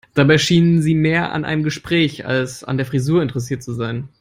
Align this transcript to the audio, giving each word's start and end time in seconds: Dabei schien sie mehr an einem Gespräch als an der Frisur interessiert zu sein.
Dabei 0.15 0.39
schien 0.39 0.81
sie 0.81 0.95
mehr 0.95 1.31
an 1.31 1.45
einem 1.45 1.61
Gespräch 1.61 2.25
als 2.25 2.63
an 2.63 2.77
der 2.77 2.87
Frisur 2.87 3.21
interessiert 3.21 3.61
zu 3.61 3.71
sein. 3.73 4.09